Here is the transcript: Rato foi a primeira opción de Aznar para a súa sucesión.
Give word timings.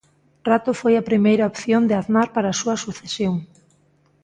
Rato 0.49 0.71
foi 0.81 0.93
a 0.97 1.07
primeira 1.09 1.47
opción 1.51 1.81
de 1.85 1.95
Aznar 2.01 2.27
para 2.35 2.49
a 2.51 2.57
súa 2.61 2.75
sucesión. 2.83 3.35